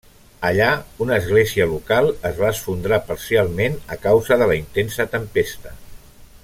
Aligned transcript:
Allà, 0.47 0.69
una 1.05 1.19
església 1.23 1.67
local 1.73 2.09
es 2.31 2.39
va 2.41 2.49
esfondrar 2.55 3.01
parcialment 3.11 3.79
a 3.97 3.99
causa 4.07 4.43
de 4.43 4.49
la 4.53 4.61
intensa 4.65 5.11
tempesta. 5.17 5.81